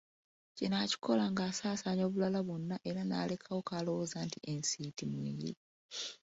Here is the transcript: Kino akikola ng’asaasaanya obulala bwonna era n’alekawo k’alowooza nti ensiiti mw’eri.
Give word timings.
Kino 0.57 0.75
akikola 0.83 1.23
ng’asaasaanya 1.31 2.03
obulala 2.05 2.39
bwonna 2.47 2.75
era 2.89 3.01
n’alekawo 3.05 3.59
k’alowooza 3.69 4.17
nti 4.27 4.39
ensiiti 4.51 5.03
mw’eri. 5.11 5.51